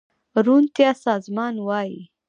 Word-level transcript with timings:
روڼتيا 0.45 0.89
سازمان 1.03 1.55
وايي 1.67 1.97